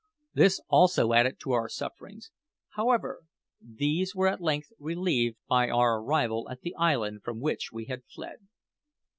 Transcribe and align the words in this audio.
This 0.33 0.59
also 0.67 1.13
added 1.13 1.39
to 1.41 1.51
our 1.51 1.69
sufferings. 1.69 2.31
However, 2.69 3.19
these 3.61 4.15
were 4.15 4.27
at 4.29 4.41
length 4.41 4.71
relieved 4.79 5.37
by 5.47 5.69
our 5.69 6.01
arrival 6.01 6.49
at 6.49 6.61
the 6.61 6.73
island 6.73 7.21
from 7.21 7.39
which 7.39 7.69
we 7.71 7.85
had 7.85 8.01
fled. 8.11 8.39